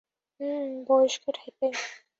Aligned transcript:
হুমম, 0.39 0.71
বয়স্ক 0.87 1.23
টাইপের। 1.35 1.75